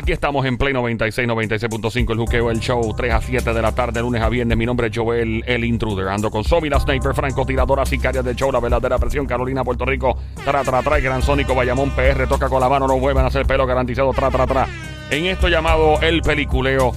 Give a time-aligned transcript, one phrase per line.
[0.00, 3.74] Aquí estamos en Play 96, 96.5, el juqueo, el show, 3 a 7 de la
[3.74, 4.56] tarde, lunes a viernes.
[4.56, 6.08] Mi nombre es Joel, el intruder.
[6.08, 10.16] Ando con Somi, la sniper, francotiradora, sicaria del show, la verdadera presión, Carolina, Puerto Rico.
[10.42, 13.44] Tra, tra, tra, gran sónico, Bayamón, PR, toca con la mano, no vuelvan a hacer
[13.44, 14.66] pelo, garantizado, tra, tra, tra.
[15.10, 16.92] En esto llamado el peliculeo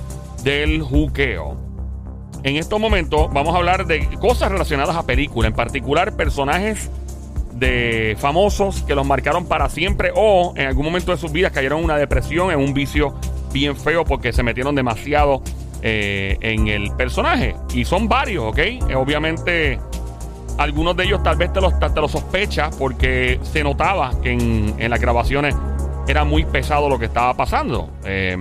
[0.46, 1.58] del juqueo.
[2.44, 6.90] En estos momentos vamos a hablar de cosas relacionadas a películas, en particular personajes
[7.54, 11.80] de famosos que los marcaron para siempre o en algún momento de sus vidas cayeron
[11.80, 13.16] en una depresión, en un vicio
[13.52, 15.42] bien feo porque se metieron demasiado
[15.82, 17.56] eh, en el personaje.
[17.74, 18.58] Y son varios, ¿ok?
[18.58, 19.80] Eh, obviamente
[20.58, 24.76] algunos de ellos tal vez te los, te los sospechas porque se notaba que en,
[24.78, 25.56] en las grabaciones
[26.08, 27.90] era muy pesado lo que estaba pasando.
[28.06, 28.38] Eh,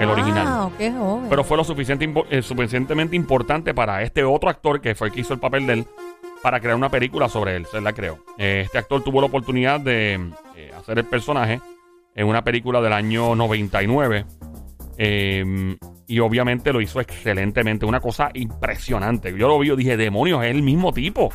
[0.00, 0.70] el original.
[0.78, 1.26] Qué joven.
[1.28, 5.20] Pero fue lo suficiente eh, suficientemente importante para este otro actor que fue el que
[5.20, 5.86] hizo el papel de él
[6.42, 7.66] para crear una película sobre él.
[7.66, 8.18] Se la creó.
[8.38, 10.32] Eh, este actor tuvo la oportunidad de
[10.76, 11.60] hacer el personaje
[12.14, 14.24] en una película del año 99.
[15.04, 15.76] Eh,
[16.06, 17.84] y obviamente lo hizo excelentemente.
[17.84, 19.36] Una cosa impresionante.
[19.36, 21.30] Yo lo vi y dije, demonios, es el mismo tipo.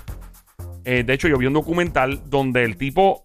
[0.86, 3.24] Eh, de hecho, yo vi un documental donde el tipo,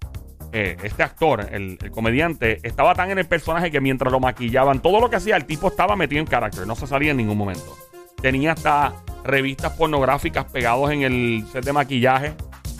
[0.53, 4.83] eh, este actor, el, el comediante, estaba tan en el personaje que mientras lo maquillaban,
[4.83, 7.39] todo lo que hacía, el tipo estaba metido en carácter, no se salía en ningún
[7.39, 7.77] momento.
[8.21, 12.35] Tenía hasta revistas pornográficas pegados en el set de maquillaje,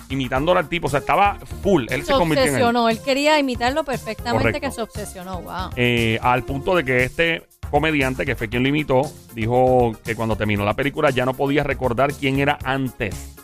[0.09, 1.85] imitándolo al tipo, o sea, estaba full.
[1.91, 2.55] Él se, se convirtió en él.
[2.55, 3.01] obsesionó, él.
[3.03, 4.61] quería imitarlo perfectamente, Correcto.
[4.69, 5.43] que se obsesionó.
[5.43, 5.71] Wow.
[5.77, 9.03] Eh, al punto de que este comediante, que fue quien lo imitó,
[9.35, 13.35] dijo que cuando terminó la película ya no podía recordar quién era antes.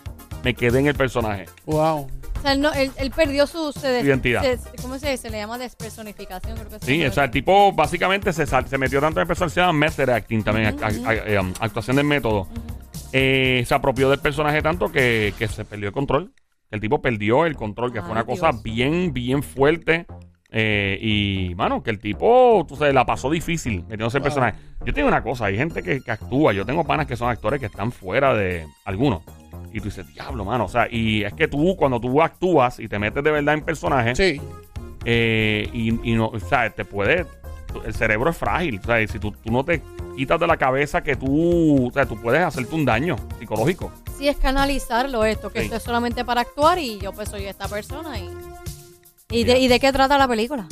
[0.45, 1.47] Me quedé en el personaje.
[1.67, 2.07] wow.
[2.39, 4.43] O sea, él, no- él- él perdió su, se des- Identidad.
[4.45, 5.59] se- ¿Cómo se, se le llama?
[5.59, 9.19] Despersonificación, creo que se Sí, o sea, el tipo básicamente se, sal- se metió tanto
[9.19, 12.47] en el personaje, se llama method acting también, ac- ac- eh, um, actuación del método.
[13.13, 16.33] Eh, se apropió del personaje tanto que, que se perdió el control.
[16.71, 18.63] El tipo perdió el control, que fue Ay, una cosa Dios.
[18.63, 20.07] bien, bien fuerte.
[20.51, 24.29] Eh, y, mano, que el tipo, tú sabes, la pasó difícil metiéndose el Wow.
[24.29, 24.59] personaje.
[24.85, 27.61] Yo tengo una cosa, hay gente que, que actúa, yo tengo panas que son actores
[27.61, 29.23] que están fuera de algunos.
[29.73, 32.89] Y tú dices, diablo, mano, o sea, y es que tú, cuando tú actúas y
[32.89, 34.41] te metes de verdad en personaje, Sí.
[35.05, 37.27] eh, y, y no, o sea, te puede.
[37.85, 38.81] El cerebro es frágil.
[38.83, 39.83] O sea, y si tú, tú no te
[40.17, 41.89] quitas de la cabeza que tú.
[41.89, 43.93] O sea, tú puedes hacerte un daño psicológico.
[44.17, 45.65] Sí, es canalizarlo esto, que Sí.
[45.67, 48.31] esto es solamente para actuar y yo pues soy esta persona y...
[49.31, 50.67] ¿Y de, ¿Y de qué trata la película?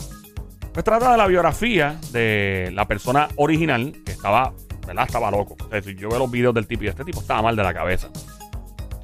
[0.73, 4.55] Pues trata de la biografía de la persona original que estaba,
[4.87, 5.05] ¿verdad?
[5.07, 5.57] Estaba loco.
[5.69, 7.75] Sea, si yo veo los videos del tipo y este tipo estaba mal de la
[7.75, 8.09] cabeza.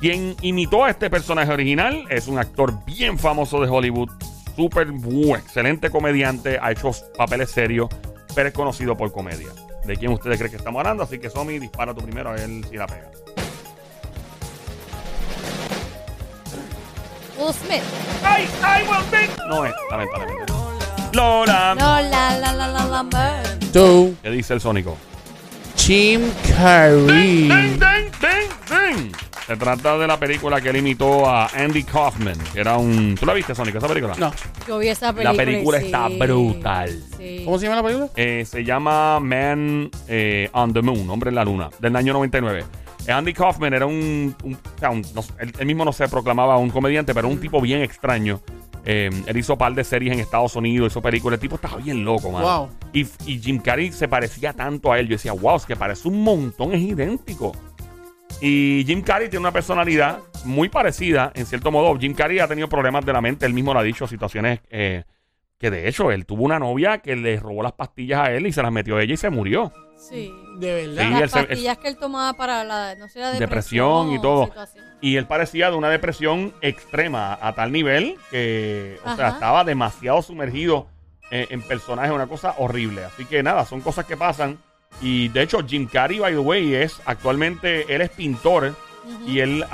[0.01, 4.09] Quien imitó a este personaje original es un actor bien famoso de Hollywood,
[4.57, 4.89] súper
[5.37, 7.89] excelente comediante, ha hecho papeles serios,
[8.35, 9.49] pero es conocido por comedia.
[9.85, 11.03] ¿De quién ustedes creen que estamos hablando?
[11.03, 13.11] Así que Somi, dispara tú primero a ver si la pega.
[17.39, 17.83] Will Smith.
[18.25, 19.31] ¡Ay, ay, Will Smith!
[19.49, 20.53] No es, lamentablemente.
[21.13, 21.75] Lola.
[21.79, 23.65] No, la, la, la, la, Lambert.
[23.73, 24.97] Tú, ¿Qué dice el Sónico?
[25.77, 27.49] Jim ¡Den, Carrey.
[27.49, 28.11] den, den,
[28.69, 29.13] den!
[29.47, 33.17] Se trata de la película que él imitó a Andy Kaufman, que era un...
[33.19, 34.15] ¿Tú la viste, Sonic, esa película?
[34.17, 34.33] No.
[34.69, 35.33] Yo vi esa película.
[35.33, 37.03] La película y está sí, brutal.
[37.19, 37.43] sí.
[37.45, 38.09] ¿Cómo se llama la película?
[38.15, 42.65] Eh, se llama Man eh, on the Moon, Hombre en la Luna, del año 99.
[43.09, 44.35] Andy Kaufman era un...
[44.45, 44.59] un-
[45.15, 48.41] no él, él mismo no se proclamaba un comediante, pero un tipo bien extraño.
[48.85, 51.37] Eh, él hizo un par de series en Estados Unidos, hizo películas.
[51.39, 52.43] El tipo estaba bien loco, man.
[52.43, 52.69] Wow.
[52.93, 55.07] Y, y Jim Carrey se parecía tanto a él.
[55.07, 57.53] Yo decía, wow, es que parece un montón, es idéntico.
[58.41, 61.97] Y Jim Carrey tiene una personalidad muy parecida, en cierto modo.
[61.99, 65.05] Jim Carrey ha tenido problemas de la mente, él mismo lo ha dicho, situaciones eh,
[65.59, 68.53] que de hecho él tuvo una novia que le robó las pastillas a él y
[68.53, 69.73] se las metió a ella y se murió.
[70.09, 70.35] Sí.
[70.57, 71.03] De verdad.
[71.05, 74.13] Sí, Las él se- pastillas que él tomaba para la, no sé, la Depresión depresión,
[74.13, 74.45] y todo.
[74.47, 74.85] situación.
[75.01, 80.21] Y él parecía de una depresión extrema a tal nivel que, o sea, estaba demasiado
[80.23, 80.87] sumergido
[81.31, 83.05] en, en personajes, una cosa horrible.
[83.05, 84.59] Así que nada, son cosas que pasan.
[85.01, 88.75] Y de hecho, Jim Carrey, by the way, es actualmente, él es pintor
[89.27, 89.65] y él,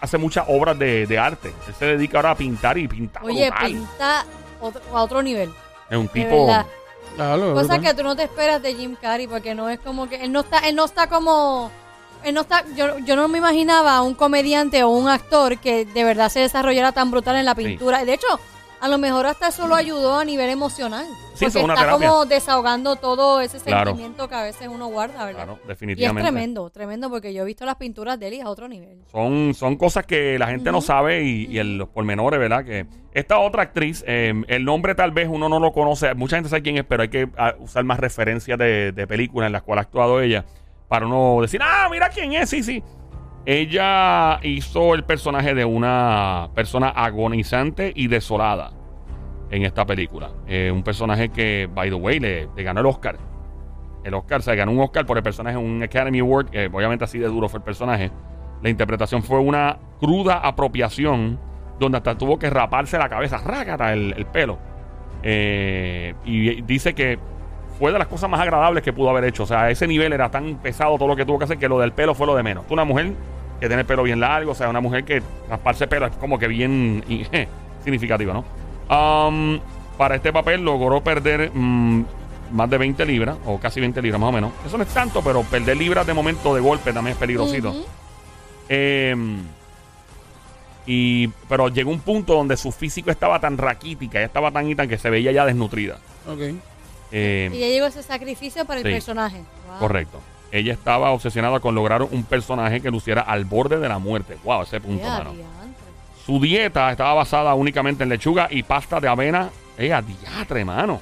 [0.00, 1.52] hace muchas obras de, de arte.
[1.68, 3.66] Él se dedica ahora a pintar y pinta Oye, brutal.
[3.72, 4.26] pinta
[4.60, 5.50] otro- a otro nivel.
[5.88, 6.46] Es un De tipo...
[7.16, 7.80] Claro, brutal.
[7.80, 10.40] que tú no te esperas de Jim Carrey porque no es como que él no
[10.40, 11.70] está él no está como
[12.22, 15.84] él no está yo, yo no me imaginaba a un comediante o un actor que
[15.84, 18.04] de verdad se desarrollara tan brutal en la pintura.
[18.04, 18.26] De hecho,
[18.80, 21.06] a lo mejor hasta eso lo ayudó a nivel emocional.
[21.34, 22.08] Sí, porque es una está terapia.
[22.08, 23.90] como desahogando todo ese Claro.
[23.90, 25.44] sentimiento que a veces uno guarda, ¿verdad?
[25.44, 26.22] Claro, y es definitivamente.
[26.30, 28.98] tremendo, tremendo porque yo he visto las pinturas de él y es a otro nivel.
[29.12, 32.64] Son, son cosas que la gente no sabe y, y el- los pormenores, ¿verdad?
[32.64, 36.48] Que esta otra actriz, eh, el nombre tal vez uno no lo conoce, mucha gente
[36.50, 39.62] sabe quién es, pero hay que ah, usar más referencias de, de películas en las
[39.62, 40.44] cuales ha actuado ella
[40.88, 42.82] para uno decir, ah, mira quién es, sí, sí.
[43.46, 48.72] Ella hizo el personaje de una persona agonizante y desolada
[49.50, 50.30] en esta película.
[50.48, 53.16] Eh, un personaje que, by the way, le, ganó el Oscar.
[54.02, 57.28] El Oscar, se ganó un Oscar por el personaje, un Academy Award, obviamente así de
[57.28, 58.10] duro fue el personaje.
[58.62, 61.38] La interpretación fue una cruda apropiación
[61.78, 64.58] donde hasta tuvo que raparse la cabeza, rácata el, el pelo.
[65.22, 67.18] Eh, y dice que
[67.78, 69.44] fue de las cosas más agradables que pudo haber hecho.
[69.44, 71.68] O sea, a ese nivel era tan pesado todo lo que tuvo que hacer que
[71.68, 72.64] lo del pelo fue lo de menos.
[72.70, 73.12] Una mujer
[73.60, 76.16] que tiene el pelo bien largo, o sea, una mujer que rasparse el pelo es
[76.16, 77.04] como que bien
[77.84, 78.44] significativo, ¿no?
[78.88, 79.60] Um,
[79.96, 82.04] para este papel logró perder mm,
[82.52, 84.52] más de 20 libras, o casi 20 libras más o menos.
[84.66, 87.74] Eso no es tanto, pero perder libras de momento de golpe también es peligrosito.
[88.68, 89.14] Eh,
[90.86, 94.74] y, pero llegó un punto donde su físico estaba tan raquítica, ya estaba tan y
[94.74, 95.98] tan que se veía ya desnutrida.
[96.28, 96.54] Ok.
[97.12, 99.42] Eh, Y ya llegó ese sacrificio para el personaje.
[99.68, 99.78] Wow.
[99.78, 100.20] correcto.
[100.58, 104.36] Ella estaba obsesionada con lograr un personaje que luciera al borde de la muerte.
[104.44, 105.34] Wow, ese punto, Ya, mano.
[106.24, 109.50] Su dieta estaba basada únicamente en lechuga y pasta de avena.
[109.78, 111.00] Eh, a diatre, mano.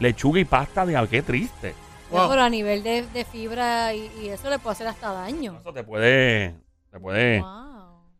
[0.00, 1.10] Lechuga y pasta de avena.
[1.10, 1.74] Qué triste.
[2.10, 2.28] Wow.
[2.30, 5.58] Pero a nivel de, de fibra y, y eso le puede hacer hasta daño.
[5.60, 6.54] Eso te puede.
[6.90, 7.40] Te puede.
[7.40, 7.68] Wow.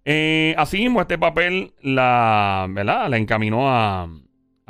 [0.05, 3.09] Eh, asimismo, este papel la, ¿verdad?
[3.09, 4.09] la encaminó a,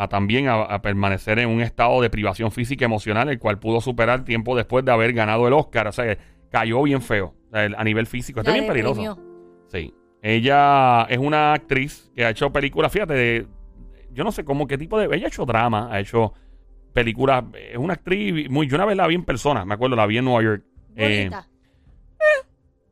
[0.01, 3.59] a también a, a permanecer en un estado de privación física y emocional, el cual
[3.59, 5.89] pudo superar tiempo después de haber ganado el Oscar.
[5.89, 6.19] O sea, que
[6.51, 8.41] cayó bien feo o sea, el- a nivel físico.
[8.41, 9.19] Está bien peligroso.
[9.73, 9.93] Sí.
[10.23, 13.47] Ella es una actriz que ha hecho películas, fíjate, de-
[14.13, 15.07] yo no sé cómo, qué tipo de...
[15.15, 16.33] Ella ha hecho drama, ha hecho
[16.93, 17.45] películas...
[17.71, 18.67] Es una actriz muy...
[18.69, 20.65] Yo una vez la vi en persona, me acuerdo, la vi en Nueva York.
[20.97, 21.49] Eh, Bonita.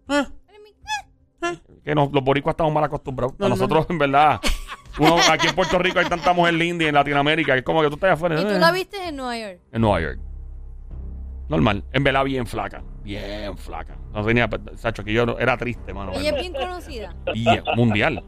[0.08, 0.28] Ah,
[1.84, 3.34] que nos- los boricuas estamos mal acostumbrados.
[3.34, 4.40] A No, no, nosotros, en verdad,
[4.98, 7.82] uno, aquí en Puerto Rico hay tanta mujer linda y en Latinoamérica, que es como
[7.82, 8.40] que tú estás afuera.
[8.40, 9.60] ¿Y tú eh, la viste en Nueva York?
[9.72, 10.18] En Nueva York.
[11.48, 11.84] Normal.
[11.92, 12.82] En verdad, bien flaca.
[13.04, 13.96] Bien flaca.
[14.12, 14.48] No tenía...
[14.74, 16.12] Sacho, que yo no- era triste, mano.
[16.12, 17.14] Ella es bien conocida.
[17.34, 18.24] Y eh, mundial.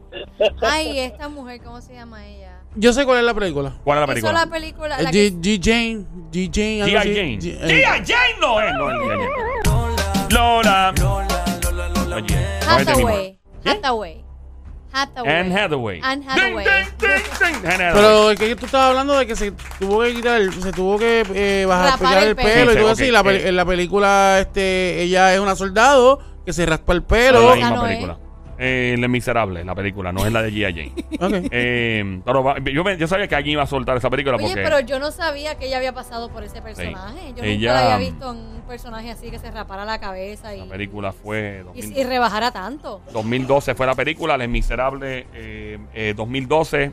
[0.61, 2.61] Ay, esta mujer, ¿cómo se llama ella?
[2.75, 3.73] Yo sé cuál es la película.
[3.83, 4.45] ¿Cuál es la Hizo película?
[4.45, 4.99] la película.
[4.99, 5.59] Eh, La G, que, G.
[5.61, 6.05] Jane.
[6.31, 6.49] G.
[6.53, 6.81] Jane.
[6.83, 6.97] algo G.I.
[6.97, 7.15] así.
[7.15, 7.39] Jane.
[7.39, 8.05] G- eh, G.I.
[8.05, 8.73] Jane no es.
[8.73, 9.07] No es G.I.
[9.65, 10.29] Jane.
[10.29, 10.93] Lola.
[12.15, 12.35] Oye,
[12.65, 13.39] no es de mi Hathaway.
[13.63, 13.69] ¿Qué?
[13.69, 14.25] Hathaway.
[14.91, 15.31] Hathaway.
[15.33, 15.99] Anne Hathaway.
[16.03, 16.65] Anne Hathaway.
[16.65, 17.55] ding, ding, ding.
[17.71, 17.93] Anne Hathaway.
[17.93, 20.97] Pero es que tú estabas hablando de que se tuvo que quitar, el- se tuvo
[20.97, 22.49] que eh, bajar, Rapar el el pelo.
[22.49, 23.09] pelo Sí, y todo sí, así.
[23.09, 23.47] ok, La peli- eh.
[23.49, 27.39] en la película, este, ella es una soldado que se raspa el pelo.
[27.39, 27.89] es la Esa misma no es.
[27.89, 28.17] película.
[28.59, 30.73] Eh, Les Miserables, la película, no es la de G.I.
[30.73, 30.91] Jane.
[31.41, 31.47] Ok.
[31.51, 34.47] Eh, pero va- yo, me- yo sabía que alguien iba a soltar esa película Oye,
[34.47, 37.33] porque pero yo no sabía que ella había pasado por ese personaje.
[37.37, 40.53] Yo Ella- nunca la había visto en un personaje así que se rapara la cabeza
[40.55, 43.01] y, la película fue y, 2000 y rebajara tanto.
[43.13, 46.91] 2012 fue la película, Les Miserables eh, eh, 2012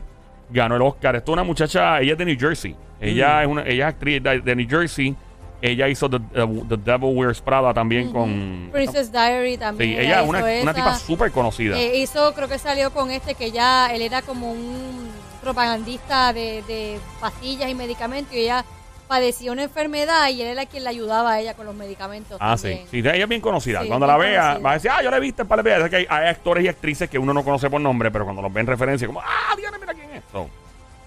[0.49, 1.15] ganó el Oscar.
[1.17, 2.75] Esto es una muchacha, ella es de New Jersey.
[3.01, 3.41] Ella Mm.
[3.41, 5.15] es una ella es actriz de, de New Jersey.
[5.61, 9.91] Ella hizo The, The- The Devil Wears Prada también con Princess Diary también.
[9.95, 11.77] Sí, ella es una, una tipa súper conocida.
[11.79, 15.09] Eh, hizo, creo que salió con este, que ya él era como un
[15.41, 18.63] propagandista de, de pastillas y medicamentos y ella
[19.07, 22.37] padecía una enfermedad y él era quien le ayudaba a ella con los medicamentos.
[22.41, 22.81] Ah, también.
[22.83, 22.87] sí.
[22.91, 23.81] Sí, ella es bien conocida.
[23.81, 25.63] Sí, cuando bien la vea, va a decir, ah, yo la he visto en par
[25.63, 25.85] de veces.
[25.85, 28.41] Es que hay, hay actores y actrices que uno no conoce por nombre, pero cuando
[28.43, 30.23] los ven en referencia, como, ah, Dios, mira quién es.
[30.31, 30.49] So,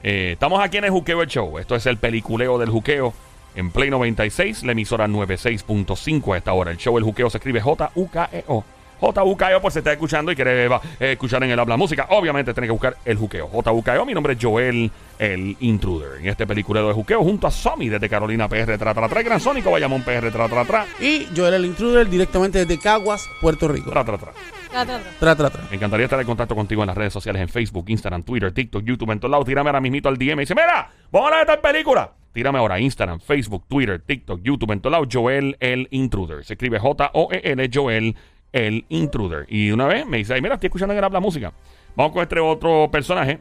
[0.03, 1.59] eh, estamos aquí en el Juqueo el Show.
[1.59, 3.13] Esto es el peliculeo del Juqueo
[3.55, 6.71] en Play 96, la emisora 96.5 a esta hora.
[6.71, 8.65] El show El Juqueo se escribe J-U-K-E-O.
[9.01, 12.07] J-U-K-E-O E por si estás escuchando y quieres va, eh, escuchar en el habla música.
[12.11, 13.49] Obviamente tienes que buscar El Juqueo.
[13.49, 14.05] J-U-K-E-O.
[14.05, 16.21] Mi nombre es Joel, el intruder.
[16.21, 19.23] En este peliculeo de Juqueo junto a Somi desde Carolina PR, tra, tra, tra.
[19.23, 20.87] Gran Sónico, Bayamón PR, tra, tra, tra.
[21.01, 23.91] Y Joel el Intruder directamente desde Caguas, Puerto Rico.
[23.91, 24.33] Tra, tra, tra.
[24.33, 25.51] Tra.
[25.69, 28.85] Me encantaría estar en contacto contigo en las redes sociales, en Facebook, Instagram, Twitter, TikTok,
[28.85, 29.45] YouTube, en todos lados.
[29.45, 32.13] Tírame ahora mismito al DM y dice, mira, vamos a hablar de tal película.
[32.33, 35.09] Tírame ahora Instagram, Facebook, Twitter, TikTok, YouTube, en todos lados.
[35.11, 36.45] Joel el Intruder.
[36.45, 38.17] Se escribe J-O-E-L, Joel
[38.53, 39.47] el Intruder.
[39.49, 41.53] Y una vez me dice, "Ay, mira, estoy escuchando que habla música.
[41.97, 43.41] Vamos con este otro personaje.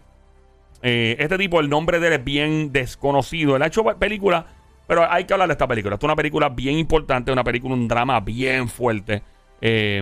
[0.82, 3.56] Eh, este tipo, el nombre de él es bien desconocido.
[3.56, 4.46] Él ha hecho películas,
[4.88, 5.96] pero hay que hablar de esta película.
[5.96, 9.22] Esta es una película bien importante, una película, un drama bien fuerte.
[9.62, 10.02] Eh,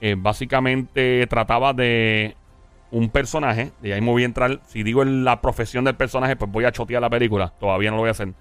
[0.00, 2.36] eh, básicamente trataba de
[2.90, 6.36] un personaje, y ahí me voy a entrar, si digo en la profesión del personaje,
[6.36, 8.32] pues voy a chotear la película, todavía no lo voy a hacer,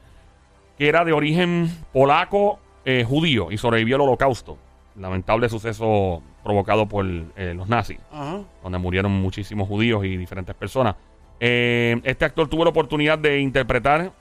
[0.78, 4.58] que era de origen polaco eh, judío y sobrevivió al holocausto,
[4.96, 8.42] lamentable suceso provocado por eh, los nazis Ajá.
[8.62, 10.96] donde murieron muchísimos judíos y diferentes personas.
[11.40, 14.12] Eh, este actor tuvo la oportunidad de interpretar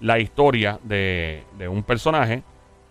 [0.00, 2.42] la historia de, de un personaje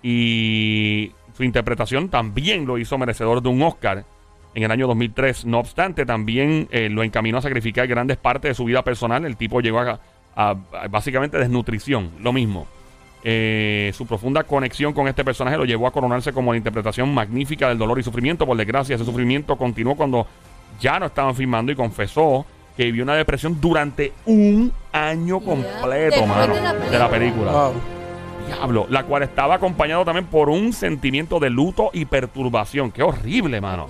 [0.01, 4.05] y su interpretación también lo hizo merecedor de un Oscar
[4.55, 5.45] en el año 2003.
[5.45, 9.25] No obstante, también eh, lo encaminó a sacrificar grandes partes de su vida personal.
[9.25, 9.99] El tipo llegó a,
[10.35, 12.67] a- a básicamente desnutrición, lo mismo.
[13.25, 17.69] Eh, su profunda conexión con este personaje lo llevó a coronarse como la interpretación magnífica
[17.69, 18.45] del dolor y sufrimiento.
[18.45, 20.27] Por desgracia, ese sufrimiento continuó cuando
[20.81, 22.45] ya no estaban filmando y confesó
[22.75, 27.51] que vivió una depresión durante un año completo, mano, de la de la película.
[27.51, 27.73] Wow.
[28.47, 32.91] Diablo, la cual estaba acompañado también por un sentimiento de luto y perturbación.
[32.91, 33.87] Qué horrible, mano.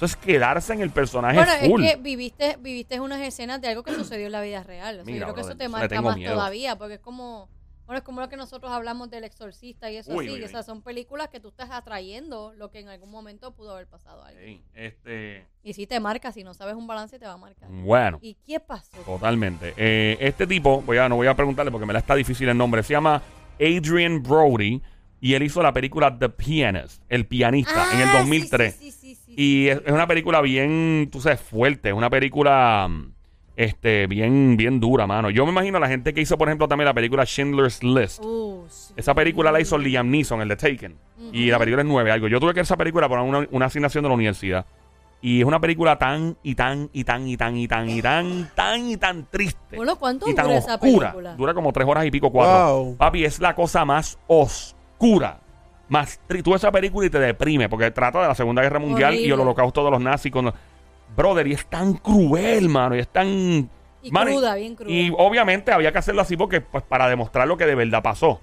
[0.00, 1.84] Eso es quedarse en el personaje Bueno, full.
[1.84, 5.00] es que viviste, viviste unas escenas de algo que sucedió en la vida real.
[5.00, 6.32] O sea, Mira, yo creo que eso te eso marca más miedo.
[6.32, 7.50] todavía, porque es como,
[7.84, 10.34] bueno, es como lo que nosotros hablamos del exorcista y eso Uy, así.
[10.36, 10.50] uy, o uy.
[10.50, 14.22] sea, son películas que tú estás atrayendo lo que en algún momento pudo haber pasado
[14.24, 14.62] a alguien.
[14.74, 17.68] Este, Y si te marca, si no sabes un balance, te va a marcar.
[17.70, 18.18] bueno.
[18.22, 18.96] ¿Y qué pasó?
[19.04, 19.74] Totalmente.
[19.76, 22.56] Eh, este tipo, voy a, no voy a preguntarle porque me la está difícil el
[22.56, 22.82] nombre.
[22.82, 23.20] Se llama
[23.60, 24.80] Adrian Brody
[25.22, 28.74] y él hizo la película The Pianist, El Pianista, en el Ah, 2003.
[28.74, 28.99] Sí, sí, sí, sí, sí.
[29.36, 31.90] Y es, es una película bien, tú sabes, fuerte.
[31.90, 32.88] Es una película
[33.56, 35.28] este, bien, bien dura, mano.
[35.30, 38.24] Yo me imagino a la gente que hizo, por ejemplo, también la película Schindler's List.
[38.24, 38.94] Uh, sí.
[38.96, 40.96] Esa película la hizo Liam Neeson, el de Taken.
[41.32, 42.26] Y la película es nueve algo.
[42.28, 44.64] Yo tuve que ver esa película por una, una asignación de la universidad.
[45.20, 48.50] Y es una película tan y tan y tan y tan y tan y tan
[48.54, 49.76] tan y tan triste.
[49.76, 51.10] Bueno, ¿cuánto y tan dura esa oscura.
[51.10, 51.34] película?
[51.34, 52.78] Dura como tres horas y pico, cuatro.
[52.78, 52.96] Wow.
[52.96, 55.40] Papi, es la cosa más oscura.
[55.90, 59.26] Más Tú esa película y te deprime porque trata de la Segunda Guerra Mundial y
[59.30, 60.32] el holocausto de los nazis.
[60.32, 60.50] Con...
[61.16, 62.96] Brother, y es tan cruel, mano.
[62.96, 63.68] Y es tan.
[64.02, 64.90] Y mano, cruda, bien cruda.
[64.90, 68.40] Y obviamente había que hacerlo así porque, pues, para demostrar lo que de verdad pasó.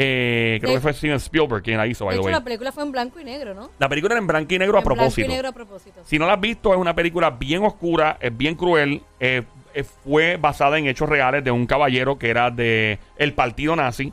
[0.00, 2.32] Eh, creo De- que fue Steven Spielberg quien la hizo, by de the way.
[2.34, 3.68] la película fue en blanco y negro, ¿no?
[3.78, 5.26] La película era en blanco y negro a En blanco propósito.
[5.26, 6.00] y negro a propósito.
[6.04, 9.02] Si no la has visto, es una película bien oscura, es bien cruel.
[9.20, 9.42] eh,
[9.74, 14.12] eh, fue basada en hechos reales de un caballero que era de el partido nazi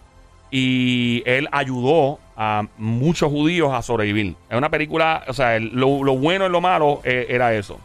[0.52, 4.36] y él ayudó a muchos judíos a sobrevivir.
[4.50, 7.80] Es una película, o sea, lo, lo bueno y lo malo eh, era eso.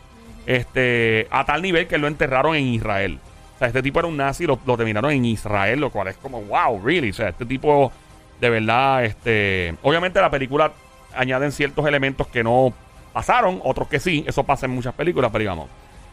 [0.47, 3.19] Este, a tal nivel que lo enterraron en Israel.
[3.55, 6.17] O sea, este tipo era un nazi, lo, lo terminaron en Israel, lo cual es
[6.17, 7.11] como, wow, really.
[7.11, 7.93] O sea, este tipo,
[8.40, 9.75] de verdad, este.
[9.83, 10.73] Obviamente la película
[11.14, 12.73] añaden ciertos elementos que no
[13.12, 14.25] pasaron, otros que sí.
[14.26, 15.69] Eso pasa en muchas películas, pero digamos.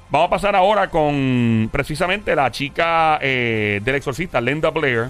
[0.09, 5.09] Vamos a pasar ahora con precisamente la chica eh, del exorcista, Linda Blair,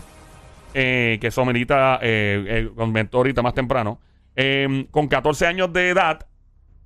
[0.79, 3.99] eh, que Somerita eh, eh, comentó ahorita más temprano.
[4.35, 6.27] Eh, con 14 años de edad,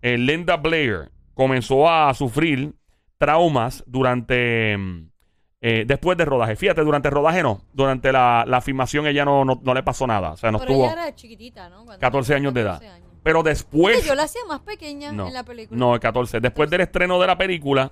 [0.01, 2.74] eh, Linda Blair comenzó a sufrir
[3.17, 4.77] traumas durante.
[4.77, 5.07] mm,
[5.63, 6.55] eh, después del rodaje.
[6.55, 7.62] Fíjate, durante el rodaje no.
[7.74, 10.31] Durante la, la filmación ella no, no, no le pasó nada.
[10.31, 10.86] O sea, no Pero estuvo.
[10.86, 11.83] ella era chiquitita, ¿no?
[11.86, 12.95] Cuando 14 años de 14 edad.
[12.95, 13.07] años.
[13.21, 13.98] Pero después.
[13.98, 15.77] Oye, yo la hacía más pequeña No, en la película.
[15.77, 16.39] no, el 14.
[16.39, 17.91] Después del estreno de la película,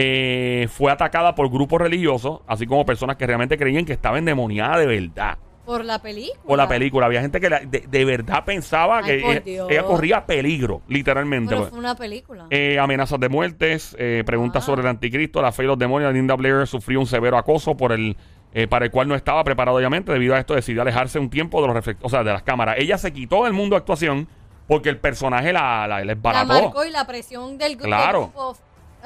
[0.00, 4.78] eh, fue atacada por grupos religiosos, así como personas que realmente creían que estaba endemoniada
[4.78, 6.40] de verdad Por la película.
[6.46, 7.06] por la película.
[7.06, 9.04] Había gente que la- de, de verdad pensaba Ay,
[9.44, 11.52] que ella, corría peligro, literalmente.
[11.52, 12.46] Pero fue una película.
[12.50, 14.66] Eh, amenazas de muertes, eh, preguntas Ah.
[14.66, 16.14] sobre el anticristo, la fe y los demonios.
[16.14, 18.16] Linda Blair sufrió un severo acoso por el
[18.54, 20.10] eh, para el cual no estaba preparado obviamente.
[20.12, 22.76] Debido a esto decidió alejarse un tiempo de los o sea, de las cámaras.
[22.78, 24.26] Ella se quitó del mundo de actuación
[24.68, 28.20] porque el personaje la, la, la la marcó y la presión del, Claro.
[28.20, 28.56] del grupo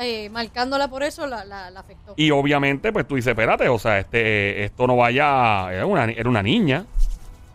[0.05, 2.15] eh, marcándola por eso, la, la, la afectó.
[2.17, 5.73] Y obviamente, pues tú dices, espérate, o sea, este, esto no vaya.
[5.73, 6.85] Era una, era una niña.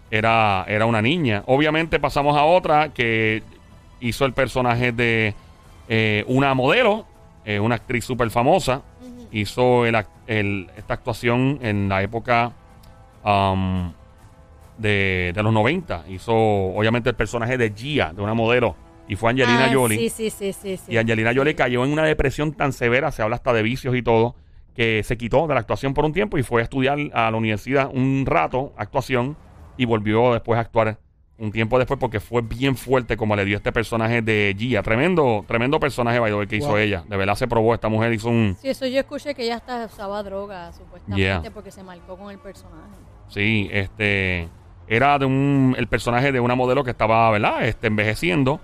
[0.09, 1.43] Era, era una niña.
[1.47, 3.43] Obviamente pasamos a otra que
[3.99, 5.33] hizo el personaje de
[5.89, 7.05] eh, una modelo,
[7.45, 8.81] eh, una actriz súper famosa.
[9.31, 12.53] Hizo el- esta actuación en la época
[13.25, 13.91] um,
[14.77, 16.05] de, de los 90.
[16.07, 18.75] Hizo, obviamente, el personaje de Gia, de una modelo.
[19.07, 19.97] Y fue Angelina Ah, Jolie.
[19.97, 20.77] Sí, sí, sí, sí.
[20.77, 20.91] sí.
[20.93, 24.01] Y Angelina Jolie cayó en una depresión tan severa, se habla hasta de vicios y
[24.01, 24.35] todo,
[24.75, 27.37] que se quitó de la actuación por un tiempo y fue a estudiar a la
[27.37, 29.37] universidad un rato actuación
[29.77, 30.99] y volvió después a actuar
[31.39, 34.81] un tiempo después porque fue bien fuerte como le dio este personaje de Gia.
[34.81, 37.03] Tremendo, tremendo personaje way, que hizo ella.
[37.07, 38.57] De verdad se probó, esta mujer hizo un...
[38.59, 41.43] Sí, eso yo escuché que ella hasta usaba droga, supuestamente, Yeah.
[41.53, 42.95] porque se marcó con el personaje.
[43.29, 44.49] Sí, este...
[44.87, 45.75] Era de un...
[45.77, 47.65] El personaje de una modelo que estaba, ¿verdad?
[47.67, 48.59] Este, envejeciendo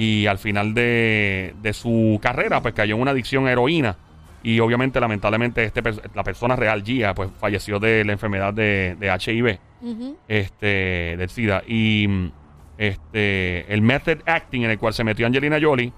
[0.00, 3.98] y al final de, de su carrera pues cayó en una adicción a heroína.
[4.42, 5.82] Y obviamente lamentablemente este
[6.14, 10.16] la persona real Gia pues falleció de la enfermedad de, de HIV Ujú.
[10.26, 11.62] este del SIDA.
[11.66, 12.32] Y mm,
[12.78, 15.92] este el method acting en el cual se metió Angelina Jolie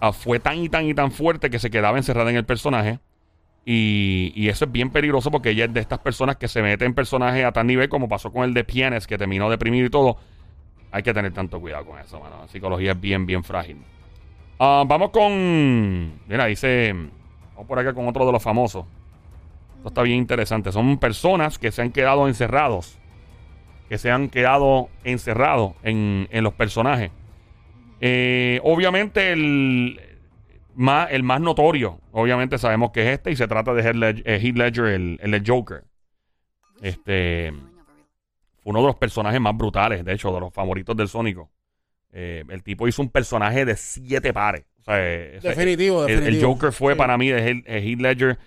[0.00, 3.00] ah, fue tan y tan y tan fuerte que se quedaba encerrada en el personaje.
[3.66, 6.84] Y, y eso es bien peligroso porque ella es de estas personas que se mete
[6.84, 9.90] en personaje a tal nivel como pasó con el de Pianes que terminó deprimido y
[9.90, 10.18] todo
[10.94, 12.36] hay que tener tanto cuidado con eso, mano.
[12.42, 13.78] La psicología es bien, bien frágil.
[14.60, 16.20] Ah, vamos con.
[16.28, 16.94] Mira, dice.
[17.54, 18.86] Vamos por acá con otro de los famosos.
[19.76, 20.70] Esto está bien interesante.
[20.70, 22.96] Son personas que se han quedado encerrados.
[23.88, 27.10] Que se han quedado encerrados en, en los personajes.
[28.00, 30.00] Eh, obviamente, el
[30.76, 34.22] más, el más notorio, obviamente sabemos que es este, y se trata de Heath Led-
[34.24, 35.82] eh, Ledger, el, el Joker.
[36.82, 37.52] Este
[38.64, 41.50] fue uno de los personajes más brutales, de hecho, de los favoritos del Sónico.
[42.12, 44.64] Eh, el tipo hizo un personaje de siete pares.
[44.80, 46.54] O sea, eh, ese- Definitivo, el, el definitivo.
[46.54, 46.98] Joker fue Sí.
[46.98, 48.38] para mí de Heath, eh, Ledger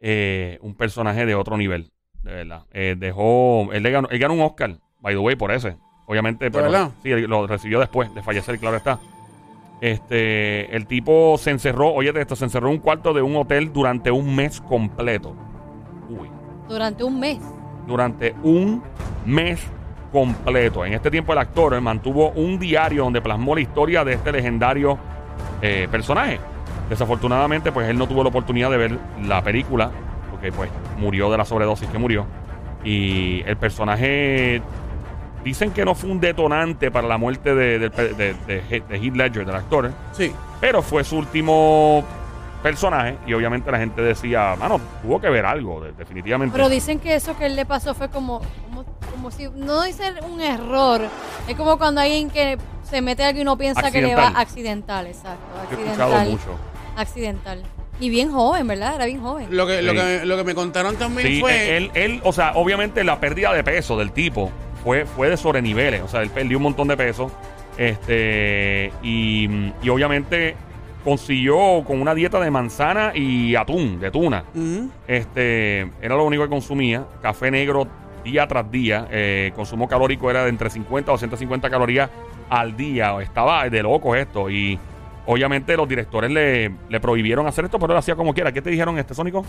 [0.00, 1.90] eh, un personaje de otro nivel,
[2.22, 2.62] de verdad.
[2.72, 5.76] Eh, dejó, él, le ganó, él ganó un Oscar, by the way, por ese.
[6.06, 6.90] Obviamente, pero verdad?
[7.02, 9.00] sí, él lo recibió después de fallecer, claro está.
[9.80, 13.36] Este, el tipo se encerró, oye, de esto, se encerró en un cuarto de un
[13.36, 15.36] hotel durante un mes completo.
[16.08, 16.28] Uy
[16.68, 17.38] Durante un mes.
[17.86, 18.82] Durante un
[19.24, 19.60] mes
[20.12, 20.84] completo.
[20.84, 24.98] En este tiempo el actor mantuvo un diario donde plasmó la historia de este legendario
[25.62, 26.38] eh, personaje.
[26.88, 29.90] Desafortunadamente, pues él no tuvo la oportunidad de ver la película,
[30.30, 32.26] porque pues murió de la sobredosis que murió.
[32.84, 34.62] Y el personaje
[35.44, 37.90] dicen que no fue un detonante para la muerte de, de,
[38.48, 40.32] de Heath Ledger, del actor, Sí.
[40.60, 42.04] pero fue su último
[42.62, 46.52] personaje y obviamente la gente decía, mano, tuvo que ver algo, de- definitivamente.
[46.52, 50.12] Pero dicen que eso que él le pasó fue como, como, como si, no dice
[50.28, 51.02] un error,
[51.48, 55.06] es como cuando alguien que se mete algo y no piensa que le va Accidental.
[55.06, 56.58] accidental, exacto, He escuchado accidental, mucho.
[56.96, 57.62] accidental.
[57.98, 58.94] Y bien joven, ¿verdad?
[58.96, 59.46] Era bien joven.
[59.50, 59.98] Lo que, lo, Sí.
[59.98, 61.76] que, lo que me contaron también Sí, fue.
[61.78, 64.50] él, él, o sea, obviamente la pérdida de peso del tipo
[64.84, 66.02] fue, fue de sobreniveles.
[66.02, 67.30] O sea, él perdió un montón de peso.
[67.78, 69.48] Este, y,
[69.82, 70.56] y obviamente
[71.10, 74.42] consiguió con una dieta de manzana y atún, de tuna.
[74.54, 74.90] Ujú.
[75.06, 77.06] Este, era lo único que consumía.
[77.22, 77.86] Café negro
[78.24, 79.06] día tras día.
[79.12, 82.10] Eh, consumo calórico era de entre 50 o 150 calorías
[82.50, 83.16] al día.
[83.22, 84.50] Estaba de locos esto.
[84.50, 84.76] Y
[85.26, 88.50] obviamente los directores le, le prohibieron hacer esto, pero él hacía como quiera.
[88.50, 89.44] ¿Qué te dijeron este Sónico?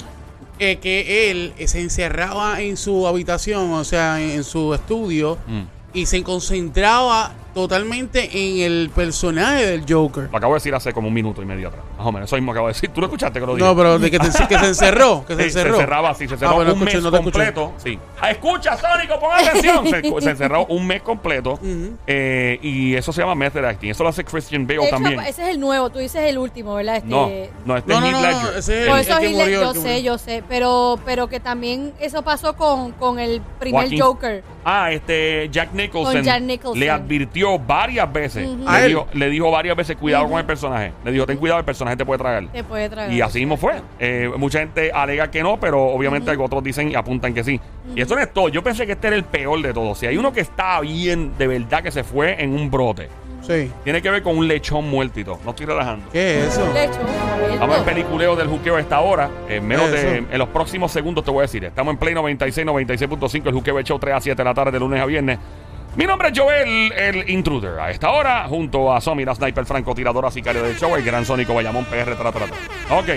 [0.60, 5.62] Eh, que él se encerraba en su habitación, o sea, en, en su estudio, Mm.
[5.94, 10.30] y se concentraba totalmente en el personaje del Joker.
[10.32, 11.84] Lo acabo de decir hace como un minuto y medio atrás.
[11.98, 12.30] Más o menos.
[12.30, 12.90] Eso mismo acabo de decir.
[12.90, 13.68] ¿Tú lo escuchaste que lo dije?
[13.68, 15.76] No, pero de que, te- que se encerró, que se Sí, se encerró.
[15.76, 17.32] encerraba así, se encerró Ah, bueno, un escuché, mes no escuché.
[17.32, 17.74] completo.
[17.78, 18.00] Sí.
[18.22, 19.88] Ah, escucha, Sónico, pon atención.
[19.88, 21.60] se, se encerró un mes completo.
[22.10, 23.90] Eh, y eso se llama method acting.
[23.90, 25.20] Eso lo hace Christian Bale De hecho, también.
[25.22, 26.98] ese es el nuevo, tú dices el último, ¿verdad?
[26.98, 27.30] Este, No,
[27.66, 28.44] no, este No, es no, Heath no, Ledger.
[28.44, 28.76] no, ese es el-
[29.36, 30.00] que el yo sé, murió.
[30.00, 34.44] yo sé, pero, pero que también eso pasó con, con el primer Joaquín- Joker.
[34.70, 36.80] Ah, este Jack Nicholson, Con Jack Nicholson.
[36.80, 38.48] le advirtió varias veces.
[38.48, 38.68] Ujú.
[38.68, 40.94] ¿A le, dijo, le dijo varias veces, cuidado con el personaje.
[41.06, 42.48] Le dijo, ten cuidado, el personaje te puede tragar.
[42.52, 43.12] Te puede traer.
[43.12, 43.76] Y así mismo fue.
[44.00, 47.60] Eh, mucha gente alega que no, pero obviamente otros dicen y apuntan que sí.
[47.96, 48.50] Y eso no es todo.
[48.50, 50.00] Yo pensé que este era el peor de todos.
[50.00, 53.10] Si hay uno que está bien, de verdad que se fue en un brote,
[53.42, 53.72] Sí.
[53.84, 55.40] tiene que ver con un lechón muertito.
[55.46, 56.10] No estoy relajando.
[56.12, 56.74] ¿Qué es eso?
[56.74, 57.00] Le echo,
[57.60, 59.30] Vamos al peliculeo del juqueo a esta hora.
[59.48, 60.18] En menos de.
[60.18, 61.64] En los próximos segundos te voy a decir.
[61.64, 63.48] Estamos en Play 96, 96.5.
[63.48, 65.40] El juqueo show 3 a 7 de la tarde, de lunes a viernes.
[65.98, 67.80] Mi nombre es Joel, el intruder.
[67.80, 71.54] A esta hora, junto a Somi, la sniper francotiradora sicario del show, el gran sónico
[71.56, 72.16] Bayamón PR.
[72.16, 72.46] Tra, tra, tra.
[72.96, 73.10] Ok.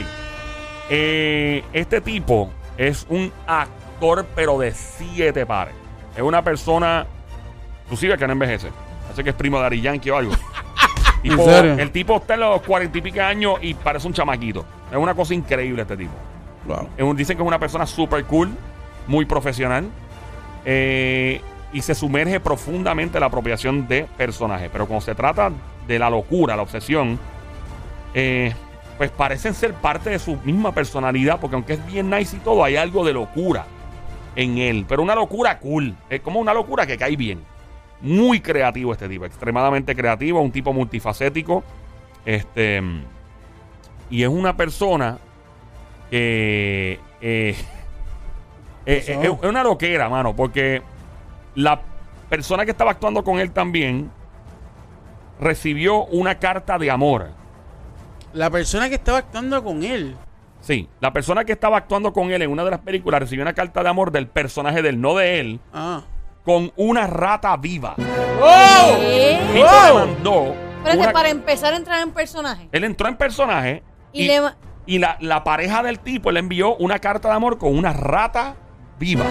[0.89, 5.75] Eh, este tipo es un actor, pero de siete pares.
[6.17, 7.07] Es una persona,
[7.85, 8.69] inclusive que no envejece.
[9.13, 10.33] Así que es primo de Ari Yankee o algo.
[11.23, 11.75] Tipo, serio?
[11.75, 14.65] El tipo está en los cuarenta y pico años y parece un chamaquito.
[14.91, 16.13] Es una cosa increíble este tipo.
[16.65, 16.89] Wow.
[16.97, 18.49] Es un- dicen que es una persona súper cool,
[19.07, 19.85] muy profesional.
[20.65, 24.69] eh, y se sumerge profundamente en la apropiación de personajes.
[24.73, 25.53] Pero cuando se trata
[25.87, 27.19] de la locura, la obsesión,
[28.15, 28.53] eh,
[28.99, 31.39] pues parecen ser parte de su misma personalidad.
[31.41, 33.67] Porque aunque es bien nice y todo, hay algo de locura
[34.37, 34.85] en él.
[34.89, 35.95] Pero una locura cool.
[36.09, 37.41] Es como una locura que cae bien.
[38.01, 41.63] Muy creativo este tipo, extremadamente creativo, un tipo multifacético.
[42.25, 42.83] Este.
[44.11, 45.19] Y es una persona
[46.11, 46.99] que.
[47.21, 47.57] eh,
[48.87, 50.83] eh, eh, es una loquera, mano, porque
[51.55, 51.81] la
[52.29, 54.11] persona que estaba actuando con él también
[55.41, 57.29] recibió una carta de amor.
[58.33, 60.17] La persona que estaba actuando con él.
[60.61, 63.55] Sí, la persona que estaba actuando con él en una de las películas recibió una
[63.55, 66.03] carta de amor del personaje de él, no de él, Ah.
[66.45, 67.95] con una rata viva.
[68.41, 68.97] ¡Oh!
[68.99, 69.39] ¿Qué?
[69.55, 72.69] Le mandó Espérate, una- para empezar a entrar en personaje.
[72.73, 73.83] Él entró en personaje
[74.13, 74.41] Y y, le
[74.87, 78.55] y la, la pareja del tipo le envió una carta de amor con una rata
[78.99, 79.25] viva.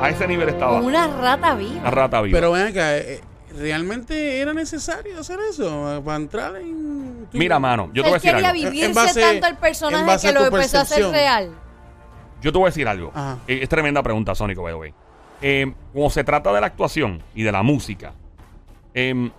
[0.00, 0.76] A ese nivel estaba.
[0.78, 1.90] Con una rata viva.
[1.90, 2.36] rata viva.
[2.36, 3.20] Pero ven acá, eh,
[3.56, 5.96] ¿realmente era necesario hacer eso?
[5.96, 7.26] eh, Para entrar en...
[7.32, 8.62] tu- Mira, mano, yo te voy a decir quería algo.
[8.62, 11.50] vivirse En base- tanto el personaje que lo empezó a hacer real.
[12.42, 13.10] Yo te voy a decir algo.
[13.14, 13.38] Ajá.
[13.48, 14.94] Eh, Es tremenda pregunta, Sónico, by the way.
[15.40, 18.12] Eh, cuando se trata de la actuación y de la música,
[18.94, 19.30] em,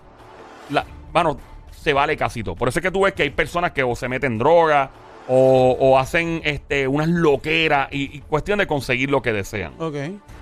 [0.70, 1.38] la, mano,
[1.70, 2.56] se vale casi todo.
[2.56, 4.90] Por eso es que tú ves que hay personas que o se meten droga
[5.28, 9.72] o, o hacen este, unas loqueras y, y cuestión de conseguir lo que desean.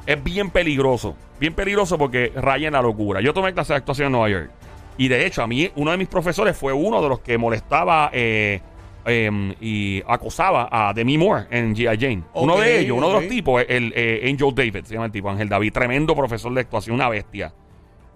[0.06, 1.16] Es bien peligroso.
[1.40, 3.20] Bien peligroso porque raya en la locura.
[3.20, 4.50] Yo tomé clase de actuación en Nueva York.
[4.96, 8.10] Y de hecho, a mí, uno de mis profesores fue uno de los que molestaba
[8.12, 8.60] eh,
[9.04, 11.98] em, y acosaba a Demi Moore en G.I.
[11.98, 12.22] Jane.
[12.34, 15.28] uno de ellos, uno de los tipos, el eh, Angel David, se llama el tipo,
[15.28, 15.72] Ángel David.
[15.72, 17.52] Tremendo profesor de actuación, una bestia.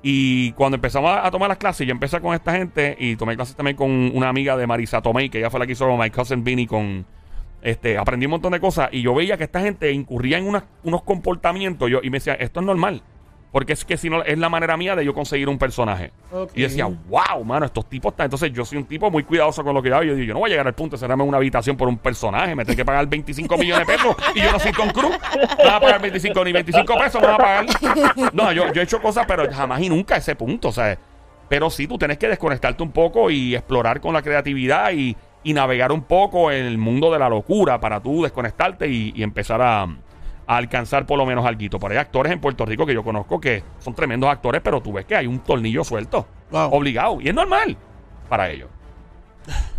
[0.02, 3.54] Y cuando empezamos a, tomar las clases, yo empecé con esta gente y tomé clases
[3.54, 6.42] también con una amiga de Marisa Tomei, que ella fue la que hizo My Cousin
[6.42, 7.04] Vinny con...
[7.62, 10.64] Este, aprendí un montón de cosas y yo veía que esta gente incurría en unas-
[10.82, 13.02] unos comportamientos yo, y me decía, esto es normal.
[13.52, 16.12] Porque es que si no, es la manera mía de yo conseguir un personaje.
[16.54, 18.26] Y decía, wow, mano, estos tipos están.
[18.26, 20.04] Entonces yo soy un tipo muy cuidadoso con lo que hago.
[20.04, 21.98] Yo digo, yo no voy a llegar al punto de cerrarme una habitación por un
[21.98, 25.18] personaje, me tengo que pagar 25 millones de pesos y yo no soy Tom Cruise.
[25.58, 27.66] No va a pagar 25 ni 25 pesos, no va a pagar.
[28.32, 30.96] No, yo, yo he hecho cosas, pero jamás y nunca a ese punto, o sea.
[31.48, 35.52] Pero sí, tú tienes que desconectarte un poco y explorar con la creatividad y, y
[35.52, 39.60] navegar un poco en el mundo de la locura para tú desconectarte y, y empezar
[39.60, 39.88] a,
[40.50, 41.60] a alcanzar por lo menos algo.
[41.78, 44.92] Pero hay actores en Puerto Rico que yo conozco que son tremendos actores, pero tú
[44.92, 46.70] ves que hay un tornillo suelto, Wow.
[46.74, 47.76] obligado, y es normal
[48.28, 48.68] para ellos.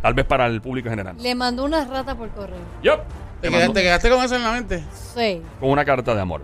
[0.01, 1.15] Tal vez para el público en general.
[1.19, 2.55] Le mandó una rata por correo.
[2.81, 4.83] Yo, ¿Te, te quedaste, mando te quedaste con eso en la mente?
[4.93, 5.41] Sí.
[5.59, 6.43] con una carta de amor.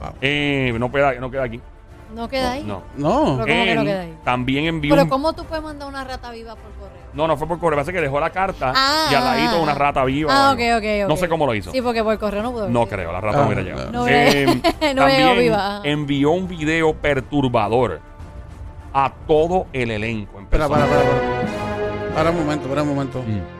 [0.00, 0.14] Wow.
[0.22, 1.60] Eh, no, queda, no queda aquí.
[2.14, 2.64] ¿No queda ahí?
[2.64, 2.82] No.
[2.96, 3.38] No.
[3.44, 4.14] Pero- ¿cómo que no queda ahí?
[4.24, 6.97] También envió Pero un- ¿cómo tú puedes mandar una rata viva por correo?
[7.14, 7.76] No, no fue por correo.
[7.76, 10.30] Parece que dejó la carta Ah, y al ladito ah, una rata viva.
[10.32, 10.78] Ah, o ok, algo.
[10.78, 11.08] ok, ok.
[11.08, 11.72] No sé cómo lo hizo.
[11.72, 12.90] Sí, porque por correo no pudo haber No sido.
[12.96, 13.90] creo, la rata Ah, no hubiera llegado.
[13.92, 15.80] no hubiera- Eh, no hubiera también llegado viva, ajá.
[15.88, 18.00] envió un video perturbador
[18.92, 20.38] a todo el elenco.
[20.38, 21.04] en Espera, para, persona.
[21.10, 22.14] para, para.
[22.14, 23.22] Para un momento, para un momento.
[23.26, 23.58] Mm.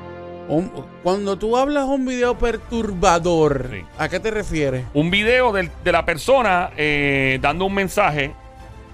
[0.51, 3.85] Un- cuando tú hablas un video perturbador, Sí.
[3.99, 4.85] ¿a qué te refieres?
[4.95, 8.33] Un video del- de, la persona eh, dando un mensaje,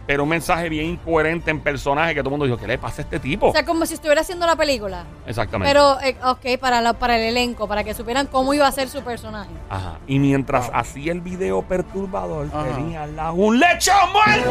[0.06, 3.00] pero un mensaje bien incoherente en personaje que todo el mundo dijo, ¿qué le pasa
[3.00, 3.48] a este tipo?
[3.48, 5.04] O sea, como si estuviera haciendo la película.
[5.26, 5.72] Exactamente.
[5.72, 8.88] Pero, eh, ok, para, la, para el elenco, para que supieran cómo iba a ser
[8.88, 9.50] su personaje.
[9.70, 9.98] Ajá.
[10.06, 12.64] Y mientras hacía el video perturbador, Ajá.
[12.74, 14.50] tenía al lado un lechón muerto.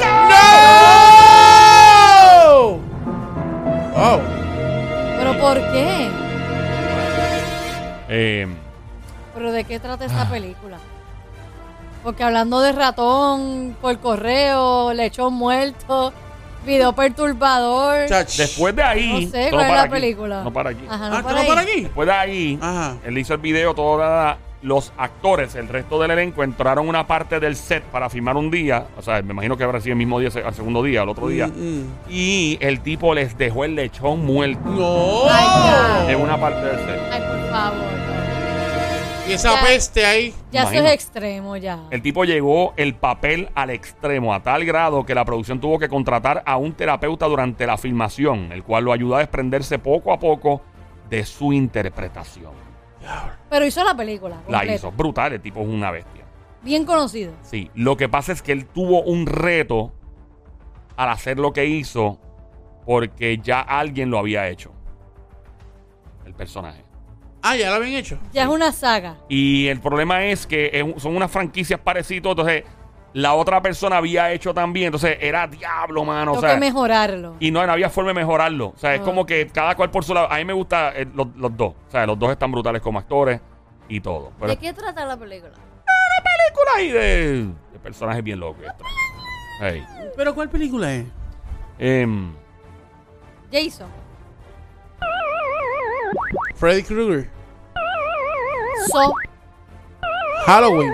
[2.43, 2.79] ¡No!
[3.95, 4.21] Wow.
[5.17, 6.09] ¿Pero por qué?
[8.09, 8.47] Eh,
[9.33, 10.07] ¿Pero de qué trata Ah.
[10.07, 10.77] esta película?
[12.03, 16.11] Porque hablando de ratón por correo, lechón muerto,
[16.65, 18.07] video perturbador.
[18.07, 18.35] Chach.
[18.37, 19.25] después de ahí.
[19.25, 20.43] No sé, ¿cuál es la aquí, película?
[20.43, 20.85] No para aquí.
[20.89, 21.47] Ajá, Ah, no ¿tú para no ahí.
[21.47, 21.81] para aquí?
[21.81, 22.95] Después de ahí, Ajá.
[23.05, 27.39] él hizo el video, todos los actores, el resto del elenco, entraron a una parte
[27.39, 28.85] del set para filmar un día.
[28.97, 31.27] O sea, me imagino que habrá sido el mismo día, al segundo día, al otro
[31.27, 31.47] día.
[31.47, 31.85] Mm, mm.
[32.09, 36.09] Y el tipo les dejó el lechón muerto No.
[36.09, 36.99] En una parte del set.
[37.11, 38.12] Ay, por favor.
[39.27, 39.61] Y esa Ya.
[39.61, 40.33] peste ahí.
[40.51, 41.79] Ya eso es extremo, ya.
[41.91, 45.87] El tipo llegó el papel al extremo, a tal grado que la producción tuvo que
[45.87, 50.19] contratar a un terapeuta durante la filmación, el cual lo ayudó a desprenderse poco a
[50.19, 50.61] poco
[51.09, 52.51] de su interpretación.
[53.49, 54.41] Pero hizo la película.
[54.49, 56.23] La hizo brutal, el tipo es una bestia.
[56.61, 57.33] Bien conocido.
[57.43, 59.91] Sí, lo que pasa es que él tuvo un reto
[60.95, 62.19] al hacer lo que hizo
[62.85, 64.71] porque ya alguien lo había hecho.
[66.25, 66.83] El personaje.
[67.43, 68.17] Ah, ya lo habían hecho.
[68.31, 69.17] Ya es una saga.
[69.27, 72.63] Y el problema es que es son unas franquicias parecidas, entonces
[73.13, 74.87] la otra persona había hecho también.
[74.87, 76.31] Entonces era diablo, mano.
[76.31, 77.35] O Tengo sea, que mejorarlo.
[77.39, 78.67] y no, no había forma de mejorarlo.
[78.67, 79.03] O sea, es Ah.
[79.03, 80.31] como que cada cual por su lado.
[80.31, 81.73] A mí me gustan los, los dos.
[81.87, 83.39] O sea, los dos están brutales como actores
[83.89, 84.31] y todo.
[84.39, 85.51] Pero ¿De qué trata la película?
[86.23, 88.63] películas y de, de personajes bien locos.
[90.15, 91.05] ¿Pero cuál película es?
[91.77, 92.33] Em,
[93.51, 93.87] Jason.
[96.55, 97.29] Freddy Krueger.
[98.91, 99.13] So.
[100.45, 100.91] Halloween.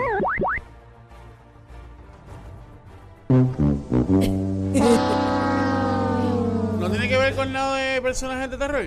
[6.79, 8.85] ¿No tiene que ver con nada de personajes de terror?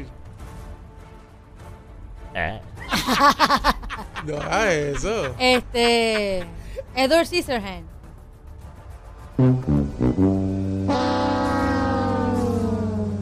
[4.24, 5.34] No hagas eso.
[5.38, 6.44] Este.
[6.94, 7.90] Edward Scissorhands.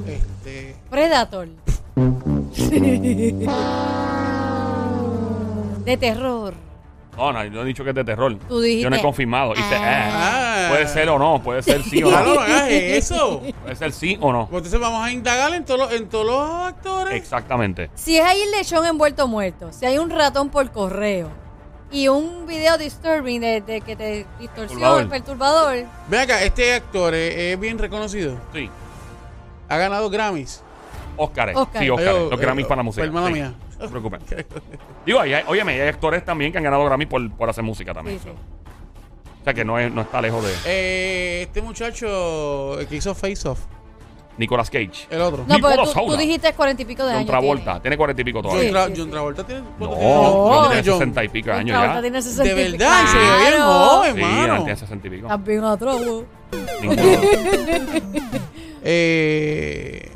[0.07, 0.77] Este.
[0.91, 1.49] Predator.
[5.85, 6.55] de terror.
[7.17, 8.37] no, no, yo he dicho que es de terror.
[8.49, 9.53] Tú dijiste- Yo no he confirmado.
[9.55, 10.65] Dice, Ah.
[10.65, 12.41] eh, puede ser o no, puede ser sí o Ah, no, no.
[12.41, 13.43] hagas eso.
[13.63, 14.47] Puede ser sí o no.
[14.49, 17.15] Pues Entonces vamos a indagar en, todos los- en todos los actores.
[17.15, 17.91] Exactamente.
[17.95, 21.29] Si es ahí el lechón envuelto muerto, si hay un ratón por correo
[21.91, 25.09] y un video disturbing de, de que te distorsiona, Perturbador.
[25.09, 25.77] perturbador,
[26.09, 28.37] Ve acá, este actor es, es bien reconocido.
[28.55, 28.71] Sí.
[29.69, 30.63] Ha ganado Grammys.
[31.17, 31.53] Oscar.
[31.55, 31.83] Oscar.
[31.83, 32.09] Sí, Oscar.
[32.15, 33.05] Ay, Los oh, Grammys eh, para la música.
[33.07, 33.53] Sí, mía.
[33.81, 34.21] No se preocupen.
[35.07, 37.93] Digo, hay, hay- óyeme, hay actores también que han ganado Grammy por, por hacer música
[37.95, 38.19] también.
[38.19, 38.31] Sí, sí.
[39.41, 43.15] O sea que no, es, no está lejos de Eh, este muchacho el que hizo
[43.15, 43.61] Face Off,
[44.37, 45.07] Nicolas Cage.
[45.09, 45.45] el otro.
[45.49, 47.31] No, pero tú, dijiste cuarenta y pico de John años.
[47.31, 47.81] Travolta.
[47.81, 47.97] tiene.
[47.97, 48.69] Cuarenta y pico John, todavía.
[48.69, 49.11] Sí, sí, John sí.
[49.13, 49.63] Travolta tiene.
[49.63, 49.97] No, ¿cuánto
[50.63, 50.83] no, tiene?
[50.85, 50.99] John?
[50.99, 52.01] sesenta y pico de John años Travolta ya.
[52.03, 52.79] tiene De 60 y pico.
[52.79, 54.57] verdad, se ve bien joven, Sí, hermano.
[54.65, 55.27] tiene sesenta y pico.
[55.29, 56.27] También otro.
[58.83, 60.11] Eh,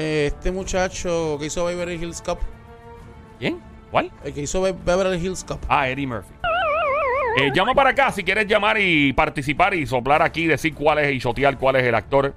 [0.00, 2.40] eh, este muchacho que hizo Beverly Hills Cop,
[3.38, 3.60] ¿Quién?
[3.90, 4.10] ¿Cuál?
[4.24, 5.62] el que hizo Be- Beverly Hills Cop.
[5.68, 6.32] Ah, Eddie Murphy.
[7.40, 11.12] Eh, llama para acá si quieres llamar y participar y soplar aquí, decir cuál es
[11.14, 12.34] y chotear cuál es el actor.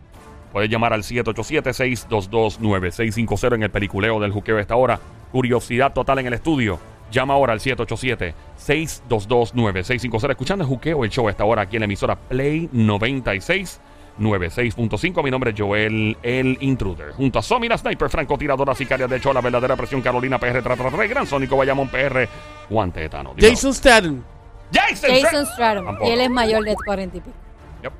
[0.51, 4.99] Puedes llamar al 787-622-9650 en el peliculeo del juqueo de esta hora.
[5.31, 6.79] Curiosidad total en el estudio.
[7.11, 10.29] Llama ahora al 787-622-9650.
[10.31, 13.79] Escuchando el juqueo, el show a esta hora aquí en la emisora Play 96.
[14.19, 15.23] 96.5.
[15.23, 17.11] Mi nombre es Joel, el intruder.
[17.13, 20.75] Junto a Somi, la sniper, francotiradora, sicaria de hecho, la verdadera presión, Carolina PR, tra,
[20.75, 22.27] tra, tra, gran Sónico, Bayamón PR,
[22.69, 23.33] Guante Etano.
[23.33, 23.55] Dímelo.
[23.55, 24.23] Jason Statham.
[24.71, 25.47] Jason, Jason.
[25.57, 26.07] Tampoco.
[26.07, 27.35] Y él es mayor de cuarenta y pico.
[27.83, 27.93] Yep.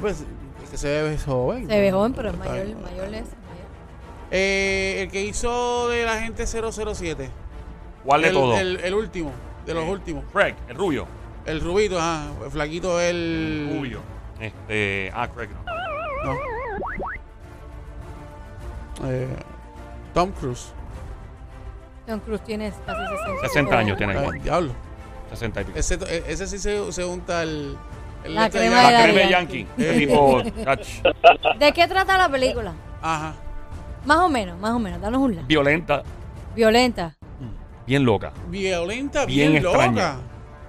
[0.00, 0.24] Pues,
[0.64, 1.68] es que se ve joven.
[1.68, 3.10] Se ve joven, pero es mayor, mayor es.
[3.10, 3.26] mayor.
[4.30, 7.30] Eh, el que hizo de la gente 007.
[8.04, 8.58] ¿Cuál de el, todos?
[8.58, 9.32] El, el último,
[9.66, 10.24] de los últimos.
[10.32, 11.06] Craig, el rubio.
[11.44, 12.30] El rubito, ajá.
[12.44, 13.70] El flaquito, el.
[13.76, 14.00] Rubio.
[14.42, 15.10] Este.
[15.14, 15.48] Ah, Craig.
[16.24, 16.34] no.
[19.00, 19.08] No.
[19.08, 19.28] Eh,
[20.14, 20.72] Tom Cruise.
[22.06, 23.48] Tom Cruise tiene casi 60.
[23.48, 24.12] 60 años tiene.
[24.14, 24.42] Ay, igual.
[24.42, 24.72] diablo.
[25.30, 25.78] 60 y pico.
[25.78, 27.76] Ese, e- ese sí se, se unta el.
[28.24, 29.66] el La este crema de La crema Yankee.
[29.76, 29.82] Yankee.
[29.82, 30.42] Ese tipo.
[31.58, 32.72] ¿De qué trata la película?
[33.00, 33.34] Ajá.
[34.04, 35.00] Más o menos, más o menos.
[35.00, 35.46] Danos un like.
[35.46, 36.02] violenta.
[36.54, 37.14] Violenta.
[37.86, 38.32] Bien loca.
[38.48, 39.90] Violenta, Bien bien, extraña.
[39.90, 40.16] loca.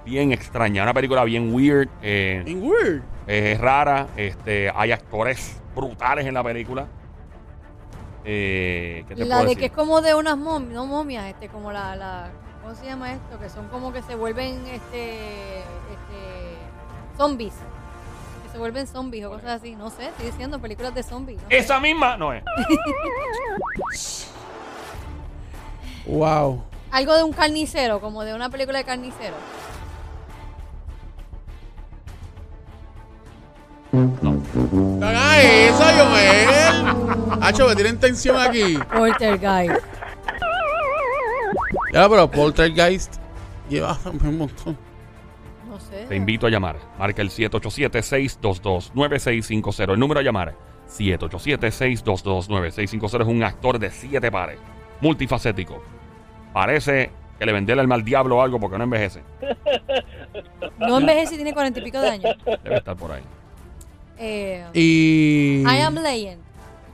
[0.06, 0.84] Bien extraña.
[0.84, 1.90] Una película bien weird.
[2.02, 3.04] eh, En weird.
[3.28, 4.08] Es rara.
[4.16, 6.88] Este, hay actores brutales en la película.
[8.26, 9.60] Eh, ¿Qué te La puedo de decir?
[9.60, 12.30] que es como de unas momias, no momias, este, como la, la,
[12.62, 13.38] ¿cómo se llama esto?
[13.38, 16.58] Que son como que se vuelven, este, este,
[17.18, 17.54] zombies.
[18.46, 19.76] Que se vuelven zombies o cosas así.
[19.76, 21.42] No sé, estoy diciendo películas de zombies.
[21.42, 21.48] ¿no?
[21.50, 22.44] Esa misma no es.
[26.06, 26.62] Wow.
[26.92, 29.36] Algo de un carnicero, como de una película de carnicero.
[33.94, 36.48] No hagas eso, Joel.
[37.42, 38.80] Hacho, me tienen tensión aquí.
[38.92, 39.86] Poltergeist.
[41.94, 43.18] Ya, pero Poltergeist
[43.70, 44.76] lleva un montón.
[45.70, 46.08] No sé.
[46.08, 46.78] Te invito a llamar.
[46.98, 49.94] Marca el 787-622-9650.
[49.94, 50.56] El número a llamar.
[50.90, 53.22] 787-622-9650.
[53.22, 54.58] Es un actor de siete pares.
[55.02, 55.84] Multifacético.
[56.52, 59.22] Parece que le vendieron el mal diablo o algo porque no envejece.
[60.80, 62.36] No envejece y tiene cuarenta y pico de años.
[62.64, 63.22] Debe estar por ahí.
[64.18, 65.64] Eh, Y.
[65.68, 66.42] I Am Legend.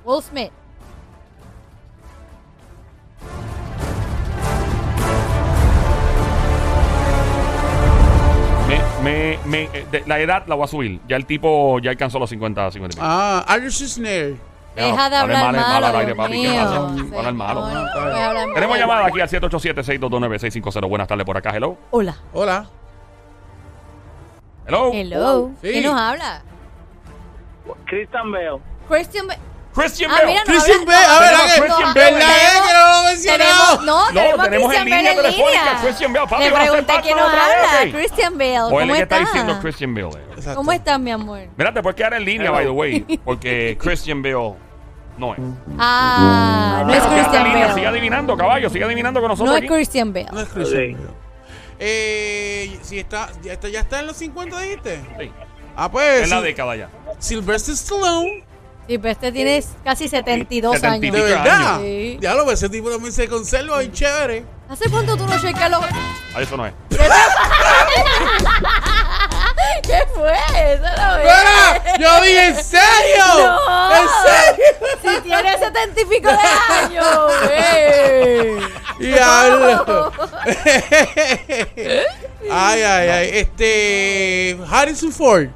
[0.06, 0.52] Will Smith.
[8.68, 11.00] Me, me, me- eh, de- la edad la voy a subir.
[11.08, 13.06] Ya el tipo ya alcanzó los 50, 50 y pico.
[13.10, 14.36] Ah, Schwarzenegger.
[14.76, 16.76] Ya, Deja de hablar mal, mal malo, al aire, papi, ¿qué pasa?
[17.18, 17.68] Hablar malo.
[18.54, 20.88] Tenemos llamada aquí al 787-622-9650.
[20.88, 21.52] Buenas tardes por acá.
[21.56, 21.78] Hello.
[21.90, 22.16] Hola.
[22.34, 22.68] Hola.
[24.68, 24.92] Hello.
[24.94, 25.52] Hello.
[25.62, 25.72] Sí.
[25.72, 26.44] ¿Quién nos habla?
[27.86, 28.60] Christian Bale.
[28.88, 29.38] Christian Ba-
[29.74, 30.28] Christian Ah, Bale.
[30.28, 32.34] mira, no Christian Bale, a no, ver, tenemos a ver, Christian ¿verdad Bale.
[32.34, 33.50] es que no lo mencionado?
[33.80, 35.80] Tenemos, no, No, tenemos tenemos en Christian línea Bale telefónica.
[35.82, 36.28] Christian Bale.
[36.28, 37.92] Papi, Le pregunté quién nos habla.
[37.92, 38.60] Christian Bale.
[38.70, 39.20] ¿Cómo está estás?
[39.20, 40.08] diciendo Christian Bale.
[40.08, 40.54] eh.
[40.56, 41.40] ¿Cómo estás, mi amor?
[41.56, 43.02] Mira, te puedes quedar en línea, by the way.
[43.26, 44.56] Porque Christian Bale
[45.18, 45.40] no es.
[45.78, 47.88] Ah, no es Christian línea, Sigue Bale.
[48.00, 48.70] adivinando, caballo.
[48.70, 49.70] Sigue adivinando con nosotros No es.
[49.72, 50.28] Christian Bale.
[50.32, 51.30] No es Christian Bale.
[51.82, 55.02] Eh, si está, ya está, ya está en los 50, dijiste.
[55.20, 55.32] Sí,
[55.76, 56.24] Ah, pues.
[56.24, 56.90] en la década ya.
[57.20, 58.44] Sylvester Stallone.
[58.88, 61.16] Pero este tiene casi 72 70 y años.
[61.16, 61.76] De verdad.
[61.76, 61.82] años.
[61.84, 62.18] Sí.
[62.22, 64.46] Ya lo ves, ese tipo también se conserva bien chévere.
[64.68, 65.82] ¿Hace cuánto tú no chequeas los...
[66.36, 66.74] Ah, eso no es.
[69.84, 70.34] ¿Qué fue?
[70.74, 72.00] Eso no es.
[72.00, 73.26] ¡Yo dije en serio!
[73.38, 73.96] No.
[73.96, 74.66] ¡En serio!
[75.02, 76.38] Si tiene 70 y pico de
[76.74, 77.32] años,
[79.00, 79.10] güey.
[79.12, 80.12] Diablo.
[82.68, 83.30] ay, ay, ay.
[83.34, 84.58] Este.
[84.70, 85.48] Harrison Ford.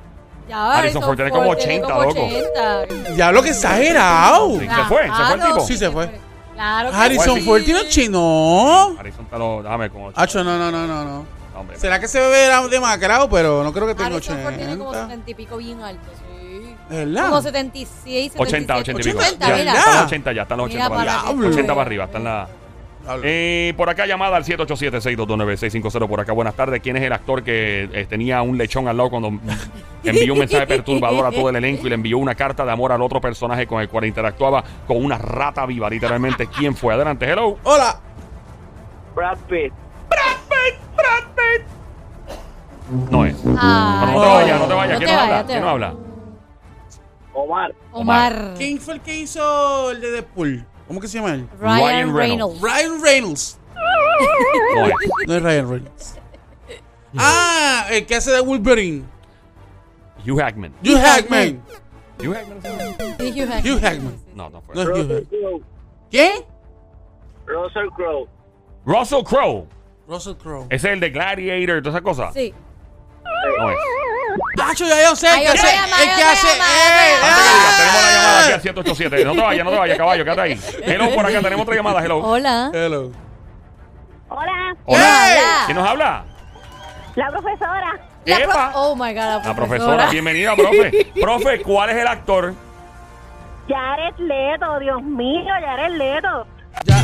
[0.48, 2.26] Ya, Harrison Ford tiene como 80, como loco.
[2.26, 3.14] 80.
[3.16, 4.60] Diablo, que exagerado.
[4.60, 4.68] Sí.
[4.68, 5.04] ¿Se fue?
[5.04, 5.60] ¿Se fue el tipo?
[5.62, 6.20] Sí, se fue.
[6.54, 7.42] Claro que Harrison sí.
[7.42, 8.12] Ford tiene 80.
[8.12, 8.96] No.
[9.00, 9.64] Harrison te lo.
[9.64, 10.14] Déjame con ocho.
[10.20, 11.26] Hacho, no, no, no, no, no.
[11.56, 11.78] Hombre.
[11.80, 13.30] ¿Será que se ve demacrado?
[13.30, 15.08] Pero no creo que tenga Harrison Ford tiene como 80.
[15.08, 16.76] 70 y pico bien alto, sí.
[16.90, 17.30] ¿De verdad?
[17.30, 18.82] Como 76, 80, 77.
[18.84, 19.20] 80 y pico.
[19.20, 19.74] 80, Ya.
[19.74, 21.42] Están los 80 ya, están los 80 Mira para para arriba.
[21.42, 22.48] que 80 tú para arriba, están la.
[23.24, 26.08] Eh, por acá llamada al 787-622-9650.
[26.08, 26.82] Por acá, buenas tardes.
[26.82, 29.28] ¿Quién es el actor que eh, tenía un lechón al lado cuando
[30.04, 32.92] envió un mensaje perturbador a todo el elenco y le envió una carta de amor
[32.92, 36.48] al otro personaje con el cual interactuaba con una rata viva, literalmente?
[36.48, 36.94] ¿Quién fue?
[36.94, 37.58] Adelante, hello.
[37.64, 38.00] Hola.
[39.16, 39.74] Brad Pitt.
[43.10, 43.36] No es.
[43.58, 44.94] Ah, Pero no te vayas, no te vayas.
[44.94, 45.42] no ¿Quién te nos vayas, habla?
[45.46, 45.90] te ¿Quién nos vayas.
[45.94, 45.96] habla?
[47.34, 47.76] Omar.
[47.92, 48.54] Omar.
[48.58, 50.66] ¿Quién fue el que hizo el de Deadpool?
[50.88, 51.48] ¿Cómo que se llama él?
[51.60, 52.62] Ryan, Ryan Reynolds.
[52.62, 53.60] Ryan Reynolds.
[55.28, 55.44] No es.
[55.44, 56.16] Ryan Reynolds.
[57.18, 59.06] ah, el que hace de Wolverine.
[60.26, 60.74] Hugh Hackman.
[60.84, 61.62] Hugh Hackman.
[62.20, 62.60] Hugh Hackman.
[63.20, 63.66] Hugh Hackman.
[63.66, 64.22] Hugh Hackman.
[64.36, 64.76] No, no fue.
[64.76, 65.26] No es Hugh Russell Hackman.
[65.42, 65.62] Crowe.
[66.12, 66.44] ¿Quién?
[67.46, 68.28] Russell Crowe.
[68.86, 69.68] Russell Crowe.
[70.08, 70.68] Russell Crowe.
[70.70, 72.34] Es el de Gladiator y todas esas cosas.
[72.34, 72.54] Sí.
[73.58, 73.78] No es.
[74.68, 75.28] Nacho, ya yo sé.
[75.28, 75.76] Hay El que otra hace.
[75.76, 76.48] llamada, El que otra hace.
[76.48, 77.14] llamada, ¡Eh!
[77.18, 77.78] otra Antes que diga, ¡Ah!
[77.78, 79.26] tenemos la llamada aquí al 787.
[79.26, 80.60] No te vayas, no te vayas, caballo, quédate ahí.
[80.84, 82.02] Hello, por acá tenemos otra llamada.
[82.04, 82.18] Hello.
[82.20, 82.72] Hola.
[82.74, 83.12] Hello.
[84.30, 85.00] Hola, Hola.
[85.28, 85.40] ¡Hey!
[85.66, 86.24] ¿Quién nos habla?
[87.16, 88.00] la profesora.
[88.26, 90.10] La pro- oh my God, la La profesora.
[90.10, 91.12] Bienvenida, profe.
[91.22, 92.54] Profe, ¿cuál es el actor?
[93.68, 96.48] Jared Leto, Dios mío, Jared Leto.
[96.86, 96.96] Ya.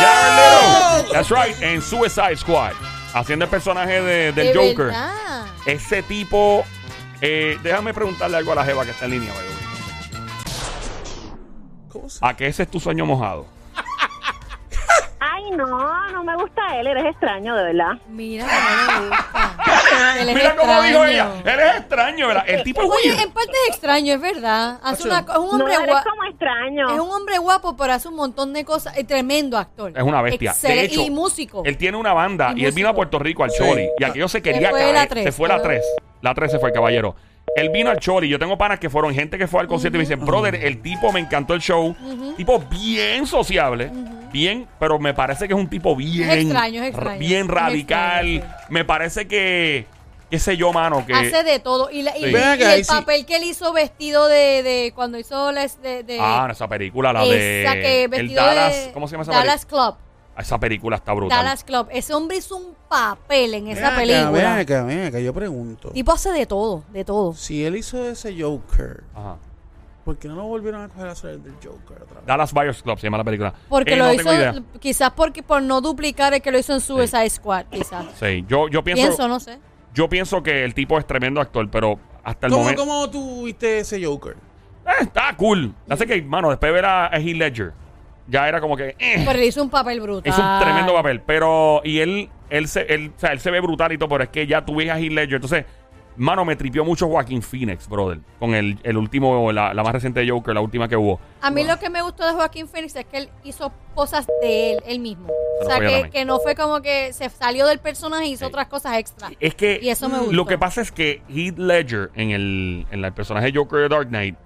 [0.00, 1.12] Jared Leto.
[1.12, 2.72] That's right, en Suicide Squad.
[3.18, 4.86] Haciendo el personaje de- del De Joker.
[4.86, 5.46] verdad.
[5.64, 6.64] Ese tipo.
[7.22, 9.56] eh, déjame preguntarle algo a la Jeva que está en línea, by the way.
[11.88, 13.46] ¿Cómo se- ¿A qué ese es tu sueño mojado?
[15.50, 17.92] Ay, no, no me gusta él, eres extraño, de verdad.
[18.08, 20.16] Mira no le gusta.
[20.20, 21.28] Él es Mira cómo dijo ella.
[21.44, 22.44] Él es extraño, ¿verdad?
[22.46, 23.20] El tipo es Oye, weird.
[23.22, 24.78] en parte es extraño, es verdad.
[24.82, 26.10] Hace una, es un No, hombre eres guapo.
[26.10, 26.94] como extraño.
[26.94, 28.96] Es un hombre guapo, pero hace un montón de cosas.
[28.96, 29.92] Es tremendo actor.
[29.94, 30.50] Es una bestia.
[30.52, 30.84] De Excelente.
[30.94, 31.62] hecho, y músico.
[31.64, 32.94] Él tiene una banda y, Y él vino a.
[32.94, 33.58] Puerto Rico al Sí.
[33.58, 33.88] Chori.
[33.98, 34.94] Y aquello se quería fue caer.
[34.94, 35.68] la tres, se fue la ¿verdad?
[35.70, 35.84] 3.
[36.22, 37.14] La 3 se fue el caballero.
[37.54, 38.28] Él vino al Chori.
[38.28, 40.80] Yo tengo panas que fueron gente que fue al concierto y me dicen, brother, el
[40.82, 41.94] tipo me encantó el show.
[42.36, 43.90] Tipo bien sociable.
[44.32, 46.28] Bien, pero me parece que es un tipo bien.
[46.30, 47.18] Es extraño, es extraño.
[47.18, 48.26] Bien Es radical.
[48.28, 49.86] extraño, Me parece que.
[50.30, 51.06] Qué sé yo, mano.
[51.06, 51.88] Que, Hace de todo.
[51.90, 52.26] Y, la- y- Sí.
[52.26, 55.66] y Ven acá, el y papel que él hizo vestido de, de cuando hizo la,
[55.82, 57.62] de, de ah, esa película, la de.
[57.62, 58.86] esa que el vestido Dallas.
[58.86, 59.94] de ¿Cómo se llama esa Dallas Club.
[60.36, 61.38] Esa película está brutal.
[61.44, 61.86] Dallas Club.
[61.92, 64.30] Ese hombre hizo un papel en esa acá, película.
[64.32, 65.90] Ven acá, ven acá, yo pregunto.
[65.90, 67.32] Tipo hace de todo, de todo.
[67.34, 69.36] Si él hizo ese Joker, Ajá.
[70.06, 72.26] ¿Por qué no lo volvieron a coger a hacer el del Joker otra vez?
[72.26, 73.52] Dallas Buyers Club se llama la película.
[73.68, 74.54] Porque Eh, lo no hizo, tengo idea.
[74.80, 78.06] quizás porque por no duplicar el que lo hizo en Suicide Squad, quizás.
[78.18, 79.58] Sí, yo, yo pienso, Pienso, no sé.
[79.92, 83.44] yo pienso que el tipo es tremendo actor, pero hasta el ¿Cómo, momento ¿Cómo tú
[83.44, 84.34] viste ese Joker?
[84.86, 85.74] eh, está cool.
[85.90, 87.72] Hace que, mano, después de ver a, a Heath Ledger,
[88.28, 90.32] ya era como que eh, Pero le hizo un papel brutal.
[90.32, 93.58] es un tremendo papel, pero y él él se él, o sea, él se ve
[93.60, 95.64] brutal y todo, pero es que ya tú ves a Heath Ledger, entonces
[96.18, 98.20] Mano, me tripió mucho Joaquín Phoenix, brother.
[98.38, 101.20] Con el, el último, la, la más reciente de Joker, la última que hubo.
[101.42, 104.72] A mí lo que me gustó de Joaquín Phoenix es que él hizo cosas de
[104.72, 105.28] él, él mismo.
[105.60, 108.48] O sea, que, que no fue como que se salió del personaje y hizo Sí.
[108.48, 109.30] otras cosas extra.
[109.40, 110.32] Es que Y eso me gustó.
[110.32, 113.88] lo que pasa es que Heath Ledger en el, en el personaje de Joker de
[113.88, 114.36] Dark Knight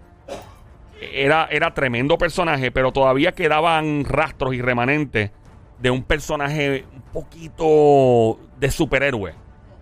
[1.00, 5.30] era, era tremendo personaje, pero todavía quedaban rastros y remanentes
[5.78, 9.34] de un personaje un poquito de superhéroe.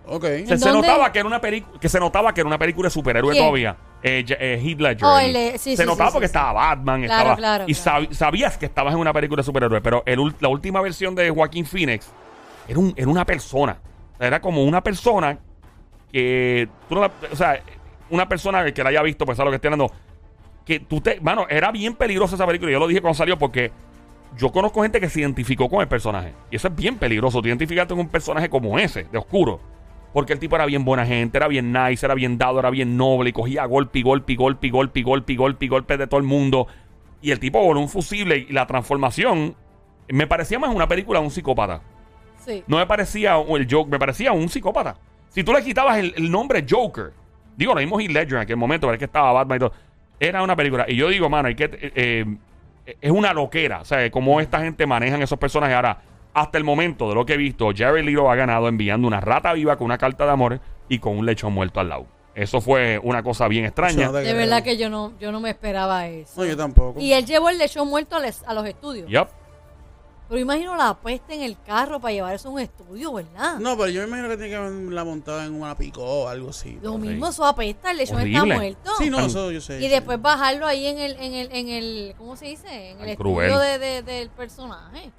[0.09, 0.23] Ok.
[0.23, 0.87] Se, ¿En se dónde?
[0.87, 3.43] notaba que era una película que se notaba que era una película de superhéroe ¿Quién?
[3.43, 3.77] todavía.
[4.01, 5.05] Eh, eh, Heath Ledger.
[5.05, 7.73] Oh, El- sí, se sí, notaba sí, porque sí, estaba Batman, Claro, estaba claro, y
[7.73, 8.01] claro.
[8.07, 11.29] sab- sabías que estabas en una película de superhéroe, pero el la última versión de
[11.29, 12.09] Joaquín Phoenix
[12.67, 13.77] era, un- era una persona.
[14.13, 15.37] O sea, Era como una persona
[16.11, 17.61] que tú no la- o sea,
[18.09, 19.91] una persona que la haya visto, pues sabe lo que estoy hablando.
[20.65, 21.19] Que tú te.
[21.21, 22.71] Mano, era bien peligrosa esa película.
[22.71, 23.71] Yo lo dije cuando salió porque
[24.37, 26.33] yo conozco gente que se identificó con el personaje.
[26.51, 27.41] Y eso es bien peligroso.
[27.41, 29.59] Tú identificarte con un personaje como ese, de oscuro.
[30.13, 32.97] Porque el tipo era bien buena gente, era bien nice, era bien dado, era bien
[32.97, 35.67] noble, y cogía golpe y golpe y golpe y golpe y golpe y golpe y
[35.67, 36.67] golpe de todo el mundo.
[37.21, 39.55] Y el tipo voló un fusible y la transformación
[40.07, 41.81] me parecía más una película de un psicópata.
[42.43, 42.63] Sí.
[42.65, 44.95] No me parecía un- el Joker, me parecía un psicópata.
[45.29, 47.11] Si tú le quitabas el, el nombre Joker,
[47.55, 49.73] digo, lo mismo Heath Ledger en aquel momento, pero es que estaba Batman y todo.
[50.19, 50.85] Era una película.
[50.87, 52.25] Y yo digo, mano, hay que, eh,
[52.85, 53.81] eh, es una loquera.
[53.81, 55.75] O sea, cómo esta gente manejan esos personajes.
[55.75, 55.99] Ahora,
[56.33, 59.53] hasta el momento de lo que he visto, Jerry Leto ha ganado enviando una rata
[59.53, 62.05] viva con una carta de amor y con un lechón muerto al lado.
[62.35, 64.11] Eso fue una cosa bien extraña.
[64.11, 66.33] De verdad que yo no, yo no me esperaba eso.
[66.41, 66.99] No, yo tampoco.
[66.99, 69.09] Y él llevó el lechón muerto a, les- a los estudios.
[69.09, 69.27] Yup.
[70.29, 73.57] Pero imagino la peste en el carro para llevar eso a un estudio, ¿verdad?
[73.59, 76.51] No, pero yo me imagino que tiene que haberla montado en una picó o algo
[76.51, 76.77] así.
[76.83, 76.97] Lo Sí.
[76.99, 78.91] mismo, eso apesta, el lechón está muerto.
[78.99, 79.81] Sí, no, eso yo sé.
[79.83, 82.91] Y después bajarlo ahí en el, en el, en el, ¿cómo se dice?
[82.91, 85.11] En el Ay, estudio de, de- del personaje.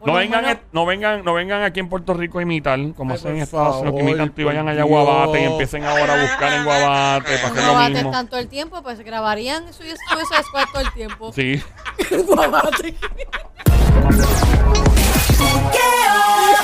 [0.00, 2.78] No lo vengan, menos- eh, no vengan, no vengan aquí en Puerto Rico a imitar,
[2.94, 5.84] como Ay, hacen en Estados Unidos, que imitan y vayan allá a Guabate y empiecen
[5.84, 8.10] ahora a buscar en Guabate para en hacer lo Guabate mismo.
[8.12, 10.00] tanto el tiempo, pues grabarían eso y eso
[10.42, 11.32] Squad todo el tiempo.
[11.32, 11.62] Sí.
[12.26, 12.94] Guabate.